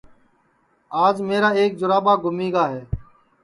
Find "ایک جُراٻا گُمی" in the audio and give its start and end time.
1.59-2.47